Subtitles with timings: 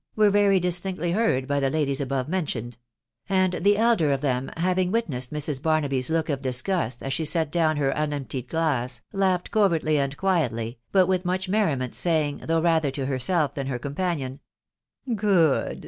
[0.15, 2.75] were very distinctly heanA by Aa ladies above mentioned;
[3.29, 5.61] and die elder of these* hanlftg wit nessed Mrs.
[5.61, 10.79] Barnaby's look of disgust as she set down aa unemptied glass, laughed covertly and quietly,
[10.91, 14.39] Imt wish nmuft merriment, saying, though rather to herself than her east panion,"
[15.15, 15.79] Good